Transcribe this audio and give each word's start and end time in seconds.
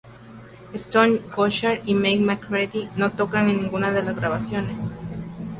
Stone 0.75 1.19
Gossard 1.31 1.83
y 1.85 1.93
Mike 1.93 2.23
McCready 2.23 2.89
no 2.97 3.11
tocan 3.11 3.49
en 3.51 3.61
ninguna 3.61 3.91
de 3.91 4.01
las 4.01 4.17
grabaciones. 4.17 4.81